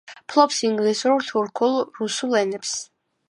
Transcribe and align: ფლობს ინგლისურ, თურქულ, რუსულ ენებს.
ფლობს 0.31 0.61
ინგლისურ, 0.67 1.27
თურქულ, 1.27 1.77
რუსულ 1.99 2.35
ენებს. 2.43 2.73